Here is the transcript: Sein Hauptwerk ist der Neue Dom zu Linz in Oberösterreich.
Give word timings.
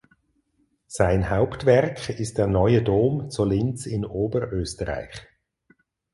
Sein 0.87 1.29
Hauptwerk 1.29 2.09
ist 2.09 2.39
der 2.39 2.47
Neue 2.47 2.81
Dom 2.81 3.29
zu 3.29 3.45
Linz 3.45 3.85
in 3.85 4.03
Oberösterreich. 4.03 5.27